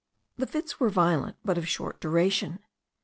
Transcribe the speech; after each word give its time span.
The 0.35 0.47
fits 0.47 0.79
were 0.79 0.89
violent, 0.89 1.37
but 1.45 1.59
of 1.59 1.67
short 1.67 1.99
duration. 1.99 2.57